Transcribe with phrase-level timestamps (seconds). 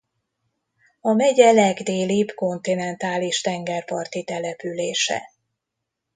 [1.01, 5.21] A megye legdélibb kontinentális tengerparti települése.